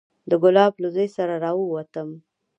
د 0.29 0.31
ګلاب 0.43 0.73
له 0.83 0.87
زوى 0.95 1.07
سره 1.17 1.33
راووتم. 1.43 2.09